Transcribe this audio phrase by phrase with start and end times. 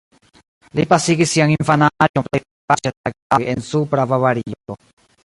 [0.77, 4.81] Li pasigis sian infanaĝon plejparte ĉe la geavoj en Supra Bavario.